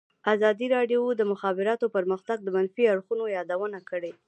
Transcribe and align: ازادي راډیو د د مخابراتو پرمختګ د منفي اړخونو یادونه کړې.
ازادي 0.33 0.67
راډیو 0.75 1.01
د 1.15 1.17
د 1.19 1.21
مخابراتو 1.31 1.85
پرمختګ 1.95 2.37
د 2.43 2.47
منفي 2.55 2.83
اړخونو 2.93 3.23
یادونه 3.37 3.79
کړې. 3.89 4.11